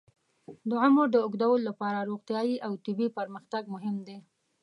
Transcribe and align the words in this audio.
د 0.69 0.71
عمر 0.83 1.05
د 1.11 1.15
اوږدولو 1.25 1.65
لپاره 1.69 2.07
روغتیايي 2.09 2.55
او 2.65 2.73
طبي 2.85 3.07
پرمختګ 3.17 3.63
مهم 3.73 3.95
دی. 4.07 4.17